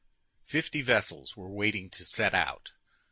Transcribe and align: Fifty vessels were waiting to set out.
Fifty 0.47 0.81
vessels 0.81 1.37
were 1.37 1.51
waiting 1.51 1.87
to 1.91 2.03
set 2.03 2.33
out. 2.33 2.71